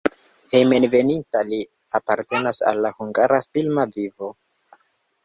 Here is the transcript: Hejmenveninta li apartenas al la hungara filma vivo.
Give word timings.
Hejmenveninta 0.53 1.43
li 1.49 1.59
apartenas 1.99 2.63
al 2.71 2.81
la 2.87 2.93
hungara 2.97 3.39
filma 3.51 3.87
vivo. 3.99 4.31